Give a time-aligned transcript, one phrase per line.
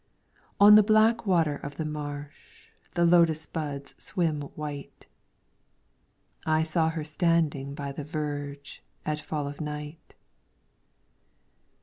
[0.59, 2.71] On the black water of the marsh.
[2.95, 5.05] The lotus buds swim white.
[6.43, 10.15] I saw her standing by the verge At fall of night.